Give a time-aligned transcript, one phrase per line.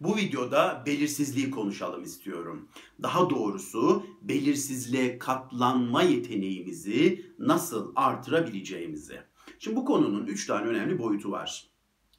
[0.00, 2.68] Bu videoda belirsizliği konuşalım istiyorum.
[3.02, 9.20] Daha doğrusu belirsizliğe katlanma yeteneğimizi nasıl artırabileceğimizi.
[9.58, 11.66] Şimdi bu konunun üç tane önemli boyutu var.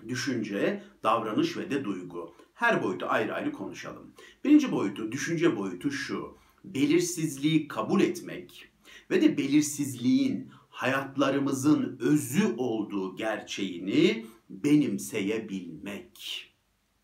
[0.08, 2.34] Düşünce, davranış ve de duygu.
[2.54, 4.14] Her boyutu ayrı ayrı konuşalım.
[4.44, 6.38] Birinci boyutu, düşünce boyutu şu.
[6.64, 8.70] Belirsizliği kabul etmek
[9.12, 16.49] ve de belirsizliğin hayatlarımızın özü olduğu gerçeğini benimseyebilmek.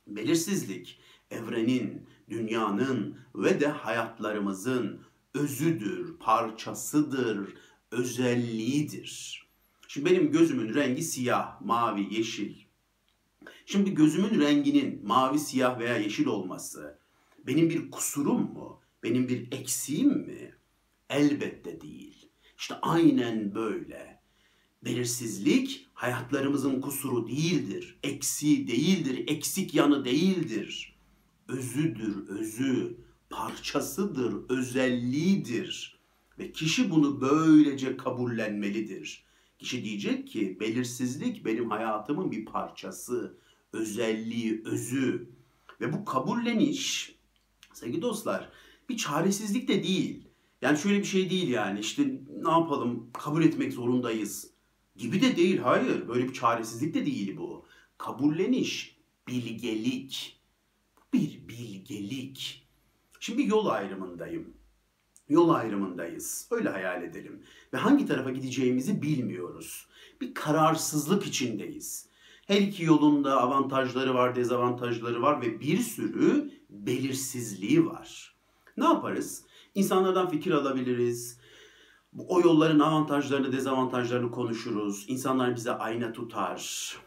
[0.07, 0.99] Belirsizlik
[1.31, 5.01] evrenin, dünyanın ve de hayatlarımızın
[5.33, 7.54] özüdür, parçasıdır,
[7.91, 9.46] özelliğidir.
[9.87, 12.55] Şimdi benim gözümün rengi siyah, mavi, yeşil.
[13.65, 16.99] Şimdi gözümün renginin mavi, siyah veya yeşil olması
[17.47, 18.82] benim bir kusurum mu?
[19.04, 20.55] Benim bir eksiğim mi?
[21.10, 22.29] Elbette değil.
[22.57, 24.14] İşte aynen böyle.
[24.86, 30.96] Belirsizlik hayatlarımızın kusuru değildir, eksiği değildir, eksik yanı değildir.
[31.48, 32.98] Özüdür, özü,
[33.30, 36.00] parçasıdır, özelliğidir.
[36.39, 39.25] Ve kişi bunu böylece kabullenmelidir.
[39.59, 43.38] Kişi diyecek ki belirsizlik benim hayatımın bir parçası,
[43.73, 45.30] özelliği, özü.
[45.81, 47.16] Ve bu kabulleniş
[47.73, 48.49] sevgili dostlar
[48.89, 50.27] bir çaresizlik de değil.
[50.61, 54.55] Yani şöyle bir şey değil yani işte ne yapalım kabul etmek zorundayız
[54.95, 55.57] gibi de değil.
[55.57, 57.65] Hayır böyle bir çaresizlik de değil bu.
[57.97, 60.41] Kabulleniş, bilgelik.
[61.13, 62.67] Bir bilgelik.
[63.19, 64.53] Şimdi yol ayrımındayım.
[65.29, 66.47] Yol ayrımındayız.
[66.52, 67.43] Öyle hayal edelim.
[67.73, 69.87] Ve hangi tarafa gideceğimizi bilmiyoruz.
[70.21, 72.09] Bir kararsızlık içindeyiz.
[72.47, 78.35] Her iki yolunda avantajları var, dezavantajları var ve bir sürü belirsizliği var.
[78.77, 79.43] Ne yaparız?
[79.75, 81.39] İnsanlardan fikir alabiliriz.
[82.17, 85.05] O yolların avantajlarını, dezavantajlarını konuşuruz.
[85.08, 86.97] İnsanlar bize ayna tutar.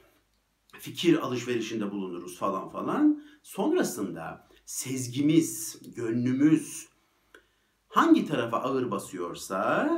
[0.78, 3.22] Fikir alışverişinde bulunuruz falan falan.
[3.42, 6.88] Sonrasında sezgimiz, gönlümüz
[7.88, 9.90] hangi tarafa ağır basıyorsa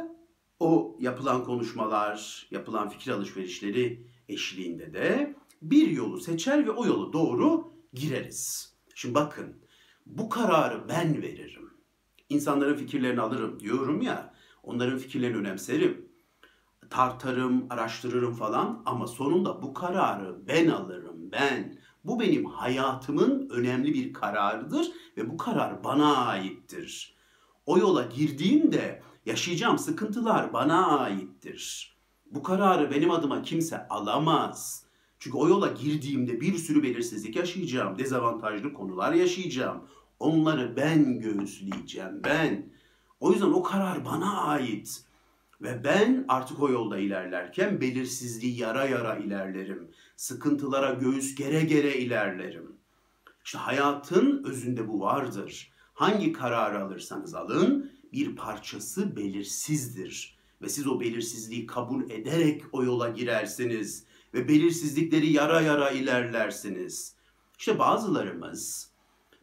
[0.60, 7.72] o yapılan konuşmalar, yapılan fikir alışverişleri eşliğinde de bir yolu seçer ve o yolu doğru
[7.94, 8.74] gireriz.
[8.94, 9.56] Şimdi bakın
[10.06, 11.70] bu kararı ben veririm.
[12.28, 14.29] İnsanların fikirlerini alırım diyorum ya.
[14.62, 16.10] Onların fikirlerini önemserim.
[16.90, 21.78] Tartarım, araştırırım falan ama sonunda bu kararı ben alırım ben.
[22.04, 27.16] Bu benim hayatımın önemli bir kararıdır ve bu karar bana aittir.
[27.66, 31.96] O yola girdiğimde yaşayacağım sıkıntılar bana aittir.
[32.26, 34.86] Bu kararı benim adıma kimse alamaz.
[35.18, 39.84] Çünkü o yola girdiğimde bir sürü belirsizlik yaşayacağım, dezavantajlı konular yaşayacağım.
[40.18, 42.72] Onları ben göğüsleyeceğim, ben.
[43.20, 45.04] O yüzden o karar bana ait.
[45.62, 49.90] Ve ben artık o yolda ilerlerken belirsizliği yara yara ilerlerim.
[50.16, 52.76] Sıkıntılara göğüs gere gere ilerlerim.
[53.44, 55.72] İşte hayatın özünde bu vardır.
[55.94, 60.38] Hangi kararı alırsanız alın bir parçası belirsizdir.
[60.62, 64.04] Ve siz o belirsizliği kabul ederek o yola girersiniz.
[64.34, 67.14] Ve belirsizlikleri yara yara ilerlersiniz.
[67.58, 68.90] İşte bazılarımız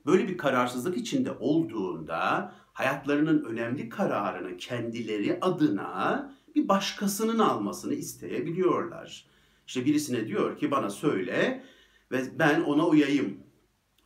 [0.06, 9.26] böyle bir kararsızlık içinde olduğunda hayatlarının önemli kararını kendileri adına bir başkasının almasını isteyebiliyorlar.
[9.68, 11.64] İşte birisine diyor ki bana söyle
[12.12, 13.38] ve ben ona uyayım.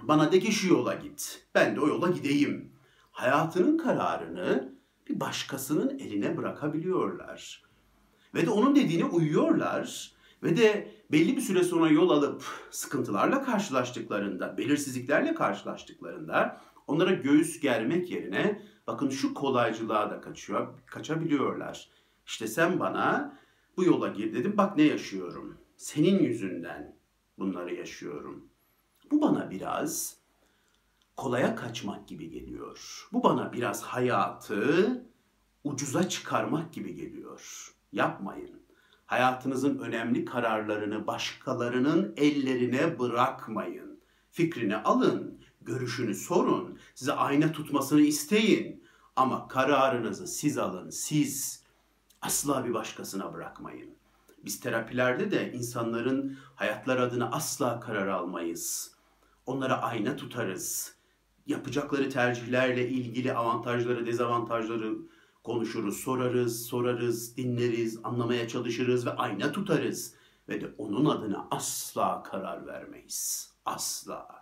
[0.01, 1.47] Bana de ki şu yola git.
[1.55, 2.71] Ben de o yola gideyim.
[3.11, 4.73] Hayatının kararını
[5.09, 7.63] bir başkasının eline bırakabiliyorlar.
[8.35, 10.11] Ve de onun dediğine uyuyorlar.
[10.43, 18.11] Ve de belli bir süre sonra yol alıp sıkıntılarla karşılaştıklarında, belirsizliklerle karşılaştıklarında onlara göğüs germek
[18.11, 21.89] yerine bakın şu kolaycılığa da kaçıyor, kaçabiliyorlar.
[22.25, 23.37] İşte sen bana
[23.77, 25.57] bu yola gir dedim bak ne yaşıyorum.
[25.77, 26.95] Senin yüzünden
[27.39, 28.47] bunları yaşıyorum.
[29.11, 30.17] Bu bana biraz
[31.17, 33.07] kolaya kaçmak gibi geliyor.
[33.13, 35.01] Bu bana biraz hayatı
[35.63, 37.71] ucuza çıkarmak gibi geliyor.
[37.91, 38.61] Yapmayın.
[39.05, 44.01] Hayatınızın önemli kararlarını başkalarının ellerine bırakmayın.
[44.31, 48.83] Fikrini alın, görüşünü sorun, size ayna tutmasını isteyin.
[49.15, 51.61] Ama kararınızı siz alın, siz.
[52.21, 53.89] Asla bir başkasına bırakmayın.
[54.45, 58.91] Biz terapilerde de insanların hayatlar adına asla karar almayız.
[59.45, 60.95] Onlara ayna tutarız.
[61.47, 64.97] Yapacakları tercihlerle ilgili avantajları, dezavantajları
[65.43, 70.13] konuşuruz, sorarız, sorarız, dinleriz, anlamaya çalışırız ve ayna tutarız.
[70.49, 73.53] Ve de onun adına asla karar vermeyiz.
[73.65, 74.40] Asla.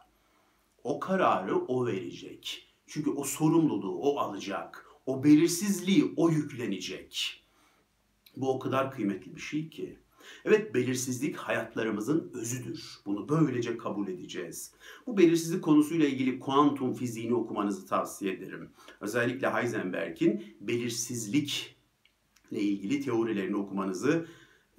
[0.83, 2.67] O kararı o verecek.
[2.87, 4.85] Çünkü o sorumluluğu o alacak.
[5.05, 7.43] O belirsizliği o yüklenecek.
[8.37, 9.99] Bu o kadar kıymetli bir şey ki.
[10.45, 12.99] Evet belirsizlik hayatlarımızın özüdür.
[13.05, 14.73] Bunu böylece kabul edeceğiz.
[15.07, 18.69] Bu belirsizlik konusuyla ilgili kuantum fiziğini okumanızı tavsiye ederim.
[19.01, 21.75] Özellikle Heisenberg'in belirsizlik
[22.51, 24.27] ile ilgili teorilerini okumanızı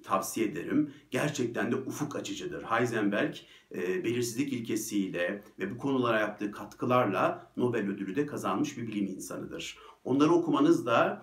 [0.02, 0.94] tavsiye ederim.
[1.10, 2.62] Gerçekten de ufuk açıcıdır.
[2.62, 3.36] Heisenberg
[3.74, 9.78] e, belirsizlik ilkesiyle ve bu konulara yaptığı katkılarla Nobel ödülü de kazanmış bir bilim insanıdır.
[10.04, 11.22] Onları okumanız da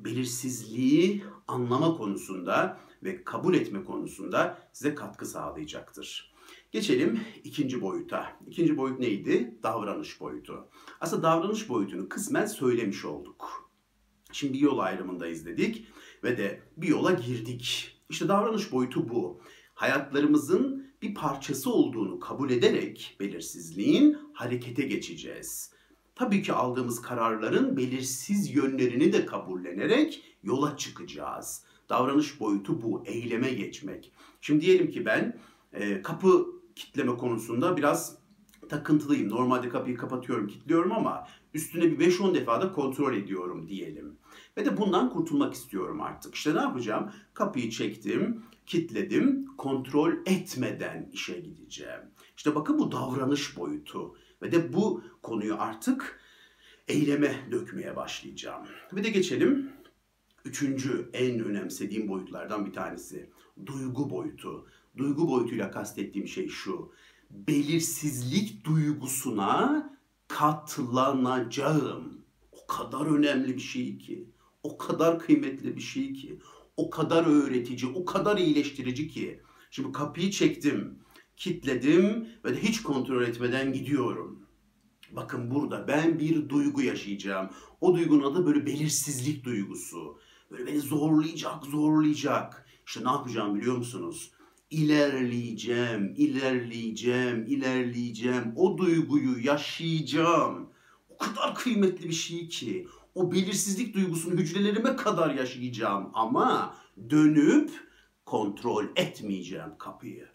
[0.00, 6.34] belirsizliği anlama konusunda ve kabul etme konusunda size katkı sağlayacaktır.
[6.72, 8.32] Geçelim ikinci boyuta.
[8.46, 9.58] İkinci boyut neydi?
[9.62, 10.68] Davranış boyutu.
[11.00, 13.70] Aslında davranış boyutunu kısmen söylemiş olduk.
[14.32, 15.86] Şimdi bir yol ayrımındayız dedik
[16.24, 17.97] ve de bir yola girdik.
[18.08, 19.40] İşte davranış boyutu bu.
[19.74, 25.72] Hayatlarımızın bir parçası olduğunu kabul ederek belirsizliğin harekete geçeceğiz.
[26.14, 31.64] Tabii ki aldığımız kararların belirsiz yönlerini de kabullenerek yola çıkacağız.
[31.88, 34.12] Davranış boyutu bu, eyleme geçmek.
[34.40, 35.40] Şimdi diyelim ki ben
[35.72, 36.46] e, kapı
[36.76, 38.18] kitleme konusunda biraz
[38.68, 39.28] takıntılıyım.
[39.28, 41.26] Normalde kapıyı kapatıyorum, kilitliyorum ama
[41.58, 44.16] üstüne bir 5-10 defa da kontrol ediyorum diyelim.
[44.56, 46.34] Ve de bundan kurtulmak istiyorum artık.
[46.34, 47.12] İşte ne yapacağım?
[47.34, 52.00] Kapıyı çektim, kilitledim, kontrol etmeden işe gideceğim.
[52.36, 54.16] İşte bakın bu davranış boyutu.
[54.42, 56.20] Ve de bu konuyu artık
[56.88, 58.66] eyleme dökmeye başlayacağım.
[58.92, 59.70] Ve de geçelim
[60.44, 63.30] üçüncü en önemsediğim boyutlardan bir tanesi.
[63.66, 64.66] Duygu boyutu.
[64.96, 66.92] Duygu boyutuyla kastettiğim şey şu.
[67.30, 69.97] Belirsizlik duygusuna
[70.28, 72.18] katlanacağım.
[72.52, 74.28] O kadar önemli bir şey ki.
[74.62, 76.38] O kadar kıymetli bir şey ki.
[76.76, 79.42] O kadar öğretici, o kadar iyileştirici ki.
[79.70, 80.98] Şimdi kapıyı çektim,
[81.36, 84.42] kitledim ve de hiç kontrol etmeden gidiyorum.
[85.10, 87.50] Bakın burada ben bir duygu yaşayacağım.
[87.80, 90.18] O duygunun adı böyle belirsizlik duygusu.
[90.50, 92.66] Böyle beni zorlayacak, zorlayacak.
[92.86, 94.32] İşte ne yapacağım biliyor musunuz?
[94.70, 98.52] İlerleyeceğim, ilerleyeceğim, ilerleyeceğim.
[98.56, 100.70] O duyguyu yaşayacağım.
[101.08, 102.88] O kadar kıymetli bir şey ki.
[103.14, 106.10] O belirsizlik duygusunu hücrelerime kadar yaşayacağım.
[106.14, 106.76] Ama
[107.10, 107.70] dönüp
[108.26, 110.28] kontrol etmeyeceğim kapıyı.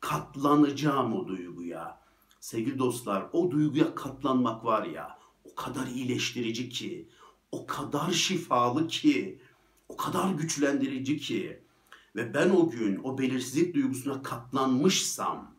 [0.00, 2.02] Katlanacağım o duyguya.
[2.40, 7.08] Sevgili dostlar o duyguya katlanmak var ya o kadar iyileştirici ki,
[7.52, 9.40] o kadar şifalı ki,
[9.88, 11.61] o kadar güçlendirici ki
[12.16, 15.56] ve ben o gün o belirsizlik duygusuna katlanmışsam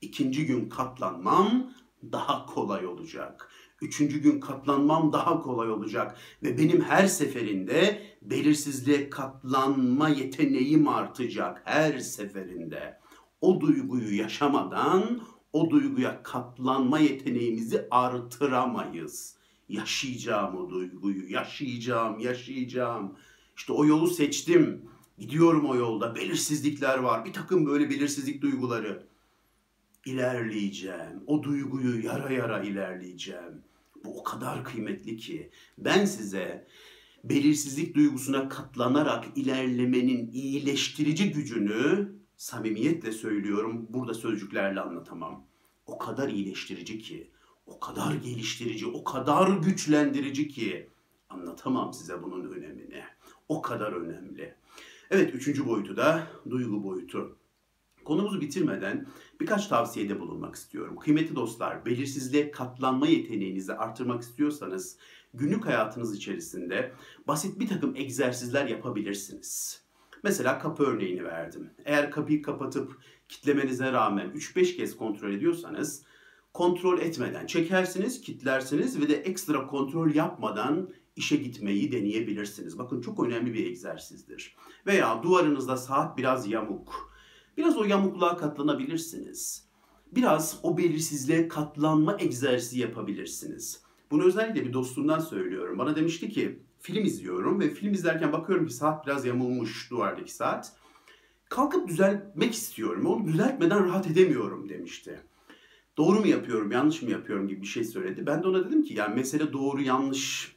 [0.00, 1.72] ikinci gün katlanmam
[2.12, 3.50] daha kolay olacak.
[3.82, 11.98] Üçüncü gün katlanmam daha kolay olacak ve benim her seferinde belirsizliğe katlanma yeteneğim artacak her
[11.98, 13.00] seferinde.
[13.40, 15.20] O duyguyu yaşamadan
[15.52, 19.36] o duyguya katlanma yeteneğimizi artıramayız.
[19.68, 23.16] Yaşayacağım o duyguyu, yaşayacağım, yaşayacağım.
[23.56, 24.90] İşte o yolu seçtim.
[25.20, 26.14] Gidiyorum o yolda.
[26.14, 27.24] Belirsizlikler var.
[27.24, 29.06] Bir takım böyle belirsizlik duyguları.
[30.06, 31.22] İlerleyeceğim.
[31.26, 33.62] O duyguyu yara yara ilerleyeceğim.
[34.04, 35.50] Bu o kadar kıymetli ki.
[35.78, 36.66] Ben size
[37.24, 43.86] belirsizlik duygusuna katlanarak ilerlemenin iyileştirici gücünü samimiyetle söylüyorum.
[43.90, 45.44] Burada sözcüklerle anlatamam.
[45.86, 47.30] O kadar iyileştirici ki,
[47.66, 50.88] o kadar geliştirici, o kadar güçlendirici ki
[51.28, 53.02] anlatamam size bunun önemini.
[53.48, 54.59] O kadar önemli.
[55.10, 57.36] Evet üçüncü boyutu da duygu boyutu.
[58.04, 59.06] Konumuzu bitirmeden
[59.40, 60.96] birkaç tavsiyede bulunmak istiyorum.
[60.96, 64.96] Kıymetli dostlar, belirsizliğe katlanma yeteneğinizi artırmak istiyorsanız
[65.34, 66.92] günlük hayatınız içerisinde
[67.28, 69.82] basit bir takım egzersizler yapabilirsiniz.
[70.22, 71.70] Mesela kapı örneğini verdim.
[71.84, 76.02] Eğer kapıyı kapatıp kitlemenize rağmen 3-5 kez kontrol ediyorsanız
[76.52, 82.78] kontrol etmeden çekersiniz, kitlersiniz ve de ekstra kontrol yapmadan işe gitmeyi deneyebilirsiniz.
[82.78, 84.56] Bakın çok önemli bir egzersizdir.
[84.86, 87.14] Veya duvarınızda saat biraz yamuk.
[87.56, 89.64] Biraz o yamukluğa katlanabilirsiniz.
[90.12, 93.82] Biraz o belirsizliğe katlanma egzersizi yapabilirsiniz.
[94.10, 95.78] Bunu özellikle bir dostumdan söylüyorum.
[95.78, 100.72] Bana demişti ki film izliyorum ve film izlerken bakıyorum ki saat biraz yamulmuş duvardaki saat.
[101.48, 103.06] Kalkıp düzeltmek istiyorum.
[103.06, 105.20] Onu düzeltmeden rahat edemiyorum demişti.
[105.96, 108.26] Doğru mu yapıyorum, yanlış mı yapıyorum gibi bir şey söyledi.
[108.26, 110.56] Ben de ona dedim ki yani mesele doğru yanlış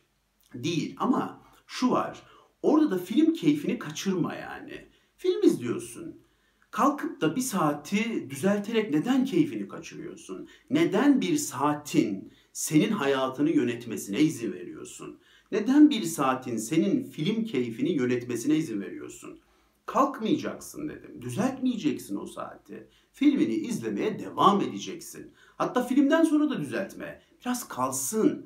[0.53, 2.24] değil ama şu var.
[2.62, 4.86] Orada da film keyfini kaçırma yani.
[5.17, 6.24] Film izliyorsun.
[6.72, 10.48] Kalkıp da bir saati düzelterek neden keyfini kaçırıyorsun?
[10.69, 15.19] Neden bir saatin senin hayatını yönetmesine izin veriyorsun?
[15.51, 19.39] Neden bir saatin senin film keyfini yönetmesine izin veriyorsun?
[19.86, 21.22] Kalkmayacaksın dedim.
[21.22, 22.88] Düzeltmeyeceksin o saati.
[23.12, 25.31] Filmini izlemeye devam edeceksin.
[25.57, 27.22] Hatta filmden sonra da düzeltme.
[27.41, 28.45] Biraz kalsın.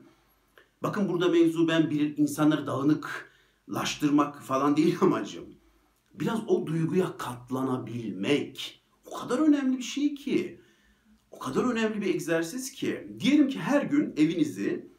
[0.84, 5.46] Bakın burada mevzu ben bir insanları dağınıklaştırmak falan değil amacım.
[6.14, 10.62] biraz o duyguya katlanabilmek o kadar önemli bir şey ki.
[11.32, 13.08] O kadar önemli bir egzersiz ki.
[13.20, 14.92] Diyelim ki her gün evinizi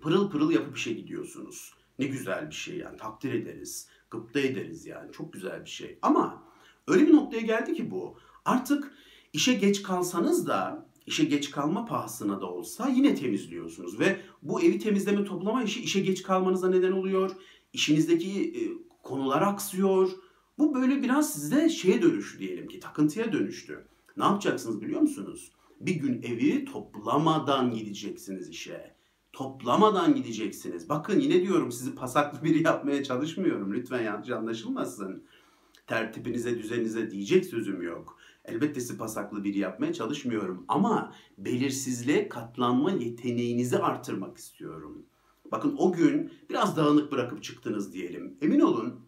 [0.00, 1.74] pırıl pırıl yapıp işe gidiyorsunuz.
[1.98, 3.88] Ne güzel bir şey yani takdir ederiz.
[4.10, 5.98] Gıpta ederiz yani çok güzel bir şey.
[6.02, 6.42] Ama
[6.88, 8.18] öyle bir noktaya geldi ki bu.
[8.44, 8.92] Artık
[9.32, 14.00] işe geç kalsanız da işe geç kalma pahasına da olsa yine temizliyorsunuz.
[14.00, 17.30] Ve bu evi temizleme toplama işi işe geç kalmanıza neden oluyor.
[17.72, 18.60] İşinizdeki e,
[19.02, 20.10] konular aksıyor.
[20.58, 23.86] Bu böyle biraz sizde şeye dönüştü diyelim ki takıntıya dönüştü.
[24.16, 25.52] Ne yapacaksınız biliyor musunuz?
[25.80, 28.96] Bir gün evi toplamadan gideceksiniz işe.
[29.32, 30.88] Toplamadan gideceksiniz.
[30.88, 33.72] Bakın yine diyorum sizi pasaklı biri yapmaya çalışmıyorum.
[33.72, 35.22] Lütfen yanlış anlaşılmasın.
[35.86, 38.15] Tertibinize, düzeninize diyecek sözüm yok.
[38.46, 40.64] Elbette sizi pasaklı biri yapmaya çalışmıyorum.
[40.68, 45.06] Ama belirsizliğe katlanma yeteneğinizi artırmak istiyorum.
[45.52, 48.38] Bakın o gün biraz dağınık bırakıp çıktınız diyelim.
[48.42, 49.00] Emin olun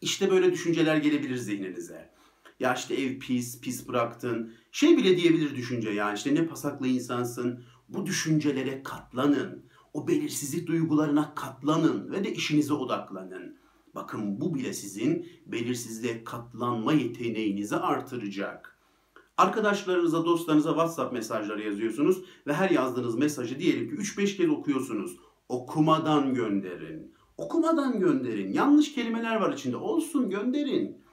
[0.00, 2.14] işte böyle düşünceler gelebilir zihninize.
[2.60, 4.54] Ya işte ev pis, pis bıraktın.
[4.72, 7.64] Şey bile diyebilir düşünce yani işte ne pasaklı insansın.
[7.88, 9.64] Bu düşüncelere katlanın.
[9.92, 13.58] O belirsizlik duygularına katlanın ve de işinize odaklanın.
[13.94, 18.73] Bakın bu bile sizin belirsizliğe katlanma yeteneğinizi artıracak.
[19.36, 25.16] Arkadaşlarınıza, dostlarınıza WhatsApp mesajları yazıyorsunuz ve her yazdığınız mesajı diyelim ki 3-5 kez okuyorsunuz.
[25.48, 27.14] Okumadan gönderin.
[27.36, 28.52] Okumadan gönderin.
[28.52, 29.76] Yanlış kelimeler var içinde.
[29.76, 31.04] Olsun gönderin.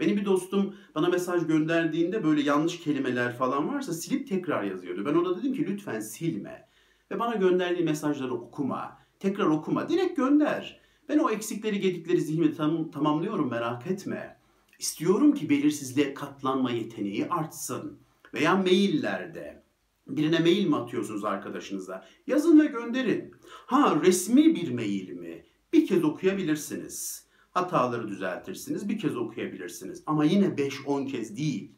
[0.00, 5.04] Benim bir dostum bana mesaj gönderdiğinde böyle yanlış kelimeler falan varsa silip tekrar yazıyordu.
[5.06, 6.68] Ben ona dedim ki lütfen silme.
[7.10, 8.98] Ve bana gönderdiği mesajları okuma.
[9.18, 9.88] Tekrar okuma.
[9.88, 10.80] Direkt gönder.
[11.08, 14.39] Ben o eksikleri gedikleri zihnimde tam, tamamlıyorum merak etme.
[14.80, 17.98] İstiyorum ki belirsizliğe katlanma yeteneği artsın.
[18.34, 19.62] Veya maillerde.
[20.08, 22.06] Birine mail mi atıyorsunuz arkadaşınıza?
[22.26, 23.34] Yazın ve gönderin.
[23.46, 25.44] Ha resmi bir mail mi?
[25.72, 27.26] Bir kez okuyabilirsiniz.
[27.50, 30.02] Hataları düzeltirsiniz, bir kez okuyabilirsiniz.
[30.06, 31.72] Ama yine 5-10 kez değil.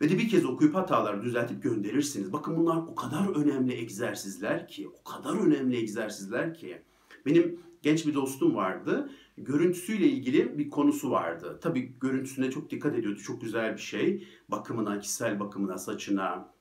[0.00, 2.32] Ve de bir kez okuyup hataları düzeltip gönderirsiniz.
[2.32, 6.82] Bakın bunlar o kadar önemli egzersizler ki, o kadar önemli egzersizler ki.
[7.26, 9.10] Benim genç bir dostum vardı.
[9.44, 11.58] Görüntüsüyle ilgili bir konusu vardı.
[11.62, 13.20] Tabii görüntüsüne çok dikkat ediyordu.
[13.20, 14.28] Çok güzel bir şey.
[14.48, 16.54] Bakımına, kişisel bakımına, saçına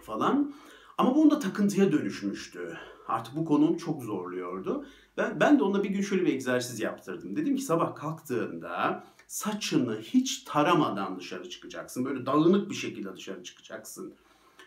[0.00, 0.54] falan.
[0.98, 2.78] Ama bu onda takıntıya dönüşmüştü.
[3.08, 4.86] Artık bu konum çok zorluyordu.
[5.16, 7.36] Ben, ben de ona bir gün şöyle bir egzersiz yaptırdım.
[7.36, 12.04] Dedim ki sabah kalktığında saçını hiç taramadan dışarı çıkacaksın.
[12.04, 14.14] Böyle dağınık bir şekilde dışarı çıkacaksın.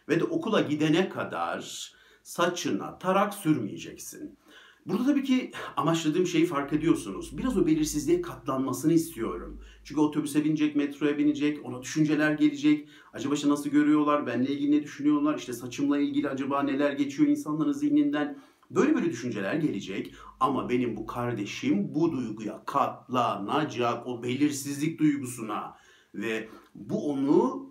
[0.09, 1.91] Ve de okula gidene kadar
[2.23, 4.37] saçına tarak sürmeyeceksin.
[4.85, 7.37] Burada tabii ki amaçladığım şeyi fark ediyorsunuz.
[7.37, 9.61] Biraz o belirsizliğe katlanmasını istiyorum.
[9.83, 12.89] Çünkü otobüse binecek, metroya binecek, ona düşünceler gelecek.
[13.13, 17.71] Acaba işte nasıl görüyorlar, benle ilgili ne düşünüyorlar, işte saçımla ilgili acaba neler geçiyor insanların
[17.71, 18.37] zihninden.
[18.71, 25.77] Böyle böyle düşünceler gelecek ama benim bu kardeşim bu duyguya katlanacak, o belirsizlik duygusuna
[26.15, 27.69] ve bu onu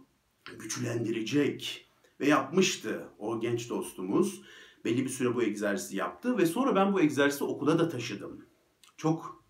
[0.58, 1.86] güçlendirecek
[2.20, 4.42] ve yapmıştı o genç dostumuz
[4.84, 8.46] belli bir süre bu egzersizi yaptı ve sonra ben bu egzersizi okula da taşıdım.
[8.96, 9.44] Çok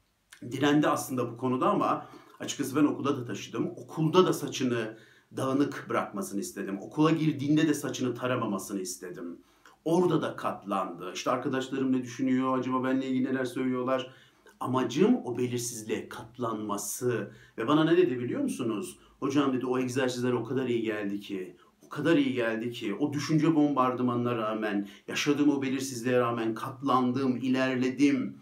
[0.51, 2.07] direndi aslında bu konuda ama
[2.41, 3.71] açıkçası ben okula da taşıdım.
[3.77, 4.99] Okulda da saçını
[5.37, 6.79] dağınık bırakmasını istedim.
[6.81, 9.39] Okula girdiğinde de saçını taramamasını istedim.
[9.85, 11.13] Orada da katlandı.
[11.15, 14.15] İşte arkadaşlarım ne düşünüyor, acaba benle ilgili neler söylüyorlar.
[14.61, 17.33] Amacım o belirsizliğe katlanması.
[17.59, 18.99] Ve bana ne dedi biliyor musunuz?
[19.21, 21.57] Hocam dedi o egzersizler o kadar iyi geldi ki
[21.95, 28.39] kadar iyi geldi ki o düşünce bombardımanına rağmen, yaşadığım o belirsizliğe rağmen katlandım, ilerledim.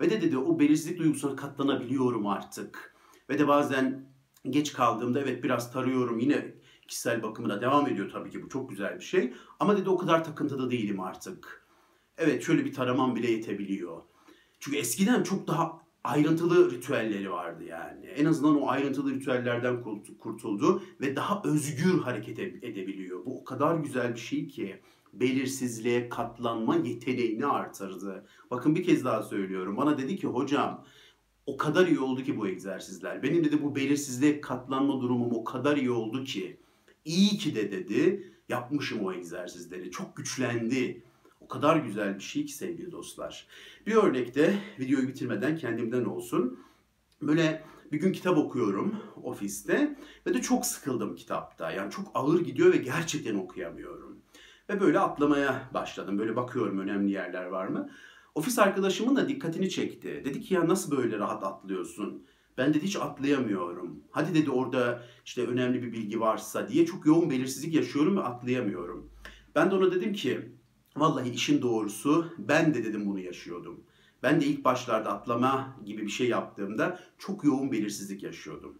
[0.00, 2.94] Ve de dedi o belirsizlik duygusuna katlanabiliyorum artık.
[3.30, 4.06] Ve de bazen
[4.50, 6.54] geç kaldığımda evet biraz tarıyorum yine
[6.88, 9.34] kişisel bakımına devam ediyor tabii ki bu çok güzel bir şey.
[9.60, 11.66] Ama dedi o kadar takıntıda değilim artık.
[12.18, 14.02] Evet şöyle bir taramam bile yetebiliyor.
[14.60, 18.06] Çünkü eskiden çok daha ayrıntılı ritüelleri vardı yani.
[18.06, 19.82] En azından o ayrıntılı ritüellerden
[20.18, 23.24] kurtuldu ve daha özgür hareket edebiliyor.
[23.26, 24.80] Bu o kadar güzel bir şey ki
[25.12, 28.26] belirsizliğe katlanma yeteneğini artırdı.
[28.50, 29.76] Bakın bir kez daha söylüyorum.
[29.76, 30.84] Bana dedi ki hocam
[31.46, 33.22] o kadar iyi oldu ki bu egzersizler.
[33.22, 36.60] Benim dedi bu belirsizliğe katlanma durumum o kadar iyi oldu ki.
[37.04, 39.90] İyi ki de dedi yapmışım o egzersizleri.
[39.90, 41.02] Çok güçlendi
[41.48, 43.46] kadar güzel bir şey ki sevgili dostlar.
[43.86, 46.58] Bir örnekte videoyu bitirmeden kendimden olsun.
[47.22, 51.70] Böyle bir gün kitap okuyorum ofiste ve de çok sıkıldım kitapta.
[51.70, 54.22] Yani çok ağır gidiyor ve gerçekten okuyamıyorum.
[54.68, 56.18] Ve böyle atlamaya başladım.
[56.18, 57.90] Böyle bakıyorum önemli yerler var mı?
[58.34, 60.22] Ofis arkadaşımın da dikkatini çekti.
[60.24, 62.26] Dedi ki ya nasıl böyle rahat atlıyorsun?
[62.58, 64.04] Ben dedi hiç atlayamıyorum.
[64.10, 69.10] Hadi dedi orada işte önemli bir bilgi varsa diye çok yoğun belirsizlik yaşıyorum ve atlayamıyorum.
[69.54, 70.52] Ben de ona dedim ki
[70.96, 73.80] Vallahi işin doğrusu ben de dedim bunu yaşıyordum.
[74.22, 78.78] Ben de ilk başlarda atlama gibi bir şey yaptığımda çok yoğun belirsizlik yaşıyordum.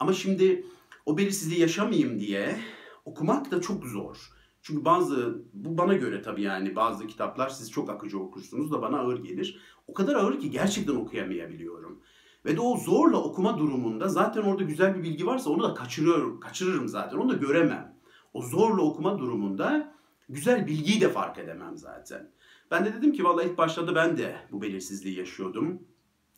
[0.00, 0.66] Ama şimdi
[1.06, 2.56] o belirsizliği yaşamayayım diye
[3.04, 4.30] okumak da çok zor.
[4.62, 8.98] Çünkü bazı, bu bana göre tabii yani bazı kitaplar siz çok akıcı okursunuz da bana
[8.98, 9.60] ağır gelir.
[9.86, 12.00] O kadar ağır ki gerçekten okuyamayabiliyorum.
[12.44, 16.40] Ve de o zorla okuma durumunda zaten orada güzel bir bilgi varsa onu da kaçırıyorum,
[16.40, 17.16] kaçırırım zaten.
[17.16, 17.96] Onu da göremem.
[18.34, 19.94] O zorla okuma durumunda
[20.32, 22.30] güzel bilgiyi de fark edemem zaten.
[22.70, 25.82] Ben de dedim ki vallahi ilk başlarda ben de bu belirsizliği yaşıyordum.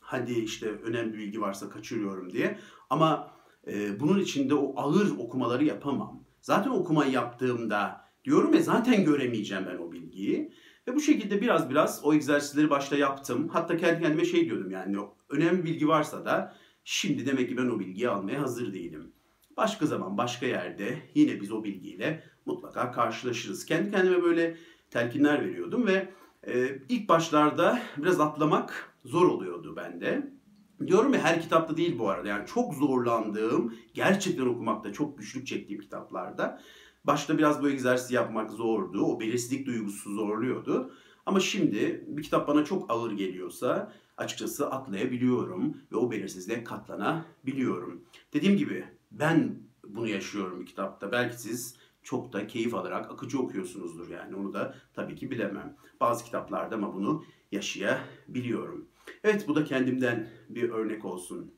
[0.00, 2.58] Hadi işte önemli bilgi varsa kaçırıyorum diye.
[2.90, 3.30] Ama
[3.66, 6.24] e, bunun içinde o ağır okumaları yapamam.
[6.40, 10.52] Zaten okumayı yaptığımda diyorum ya zaten göremeyeceğim ben o bilgiyi.
[10.88, 13.48] Ve bu şekilde biraz biraz o egzersizleri başta yaptım.
[13.48, 14.96] Hatta kendi kendime şey diyordum yani
[15.28, 19.12] önemli bilgi varsa da şimdi demek ki ben o bilgiyi almaya hazır değilim.
[19.56, 23.64] Başka zaman başka yerde yine biz o bilgiyle mutlaka karşılaşırız.
[23.64, 24.56] Kendi kendime böyle
[24.90, 26.08] telkinler veriyordum ve
[26.46, 30.34] e, ilk başlarda biraz atlamak zor oluyordu bende.
[30.86, 32.28] Diyorum ya her kitapta değil bu arada.
[32.28, 36.60] Yani çok zorlandığım, gerçekten okumakta çok güçlük çektiğim kitaplarda.
[37.04, 39.04] Başta biraz bu egzersizi yapmak zordu.
[39.04, 40.92] O belirsizlik duygusu zorluyordu.
[41.26, 48.04] Ama şimdi bir kitap bana çok ağır geliyorsa açıkçası atlayabiliyorum ve o belirsizliğe katlanabiliyorum.
[48.32, 48.84] Dediğim gibi
[49.18, 51.12] ben bunu yaşıyorum kitapta.
[51.12, 55.76] Belki siz çok da keyif alarak akıcı okuyorsunuzdur yani onu da tabii ki bilemem.
[56.00, 58.88] Bazı kitaplarda ama bunu yaşayabiliyorum.
[59.24, 61.54] Evet bu da kendimden bir örnek olsun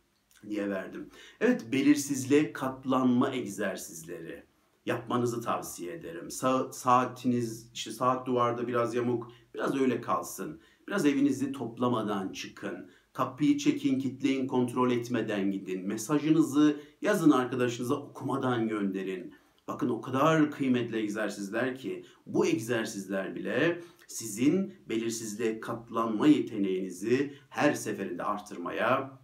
[0.49, 1.11] diye verdim.
[1.41, 4.43] Evet belirsizliğe katlanma egzersizleri
[4.87, 6.29] yapmanızı tavsiye ederim.
[6.29, 10.61] Sa- saatiniz işte saat duvarda biraz yamuk biraz öyle kalsın.
[10.89, 12.91] Biraz evinizi toplamadan çıkın.
[13.13, 15.87] Kapıyı çekin, kitleyin, kontrol etmeden gidin.
[15.87, 19.35] Mesajınızı yazın arkadaşınıza okumadan gönderin.
[19.69, 28.23] Bakın o kadar kıymetli egzersizler ki bu egzersizler bile sizin belirsizliğe katlanma yeteneğinizi her seferinde
[28.23, 29.21] artırmaya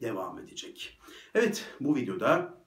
[0.00, 0.98] devam edecek.
[1.34, 2.64] Evet bu videoda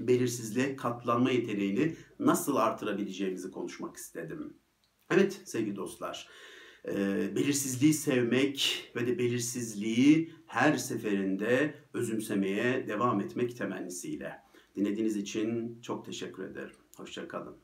[0.00, 4.56] belirsizliğe katlanma yeteneğini nasıl artırabileceğimizi konuşmak istedim.
[5.10, 6.28] Evet sevgili dostlar,
[6.88, 6.94] e,
[7.36, 14.32] belirsizliği sevmek ve de belirsizliği her seferinde özümsemeye devam etmek temennisiyle.
[14.76, 16.76] Dinlediğiniz için çok teşekkür ederim.
[16.96, 17.56] Hoşçakalın.